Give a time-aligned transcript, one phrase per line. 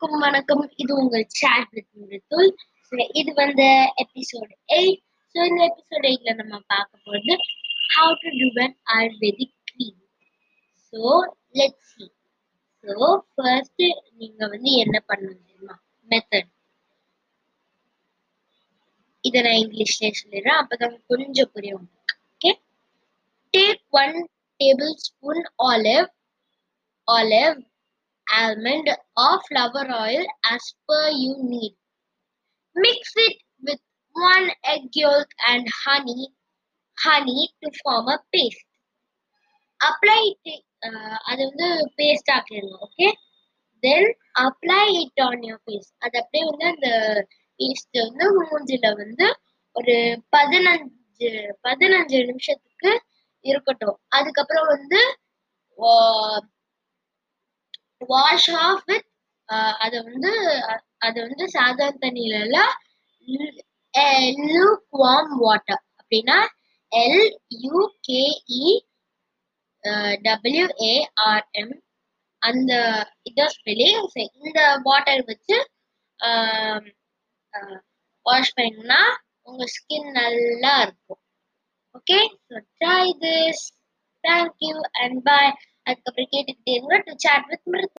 [0.00, 0.62] அனைவருக்கும் வணக்கம்.
[0.76, 2.50] இது உங்கள் சாட் வித் மிருத்துல்
[3.14, 3.66] இது வந்து
[4.02, 5.00] எபிசோட் எயிட்
[5.34, 7.34] ஸோ இந்த எபிசோட் எயிட்ல நம்ம பார்க்க போகிறது
[7.88, 9.98] how to do an ayurvedic cream
[10.92, 11.00] so
[11.58, 12.04] let see
[12.84, 12.96] so
[13.32, 13.84] first
[14.20, 15.76] நீங்க வந்து என்ன பண்ணணும் தெரியுமா?
[16.08, 16.50] மெத்தட்
[19.24, 20.60] இதை நான் இங்கிலீஷ்லேயே சொல்லிடுறேன்.
[20.60, 21.86] அப்பதான் கொஞ்சம் புரியும்
[22.28, 22.52] okay
[23.54, 24.16] take one
[25.06, 26.08] tablespoon olive
[27.08, 27.58] olive
[28.28, 31.74] almond or flower oil as per you need.
[32.76, 33.80] Mix it with
[34.16, 36.28] one egg yolk and honey,
[36.98, 38.64] honey to form a paste.
[39.80, 43.08] Apply it, uh, அது வந்து paste ஆக்கிடலாம் okay
[43.82, 44.08] then
[44.40, 46.88] apply it on your face அது அப்படியே வந்து அந்த
[47.60, 49.26] paste வந்து மூஞ்சில வந்து
[49.76, 49.94] ஒரு
[50.36, 51.30] பதினஞ்சு
[51.66, 52.92] பதினஞ்சு நிமிஷத்துக்கு
[53.44, 55.00] இருக்கட்டும் அதுக்கப்புறம் வந்து
[58.00, 59.08] வாஷ் ஆஃப் வித்
[59.84, 60.32] அதை வந்து
[61.06, 62.36] அது வந்து சாதாரண தண்ணியில
[64.48, 66.38] லூக் வார்ம் வாட்டர் அப்படின்னா
[66.92, 67.24] L
[67.64, 68.64] U K E
[70.24, 71.74] W A R M
[72.42, 72.72] அந்த
[73.28, 74.04] இதை ஸ்பெல்லிங்
[74.40, 75.56] இந்த வாட்டர் வச்சு
[78.26, 79.02] வாஷ் பண்ணீங்கன்னா
[79.48, 81.20] உங்க ஸ்கின் நல்லா இருக்கும்.
[81.94, 83.64] Okay so try this
[84.24, 85.52] thank you and bye
[85.86, 86.96] அதுக்கப்புறம் கேட்டுக்கிட்டே இருங்க.
[87.06, 87.86] To chat with மிருத்